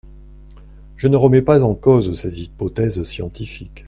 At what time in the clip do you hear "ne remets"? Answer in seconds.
1.07-1.43